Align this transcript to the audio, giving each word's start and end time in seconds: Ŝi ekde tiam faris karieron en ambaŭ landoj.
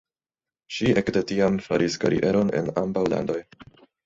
Ŝi 0.77 0.87
ekde 1.01 1.23
tiam 1.31 1.59
faris 1.67 1.99
karieron 2.05 2.51
en 2.63 2.73
ambaŭ 2.85 3.05
landoj. 3.15 3.39